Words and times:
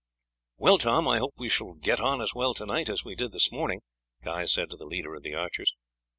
"Well, 0.57 0.79
Tom, 0.79 1.07
I 1.07 1.19
hope 1.19 1.35
we 1.37 1.47
shall 1.47 1.73
get 1.75 1.99
on 1.99 2.21
as 2.21 2.33
well 2.33 2.55
to 2.55 2.65
night 2.65 2.89
as 2.89 3.05
we 3.05 3.13
did 3.13 3.31
this 3.33 3.51
morning," 3.51 3.81
Guy 4.23 4.45
said 4.45 4.71
to 4.71 4.75
the 4.75 4.85
leader 4.85 5.13
of 5.13 5.21
the 5.21 5.35
archers. 5.35 5.75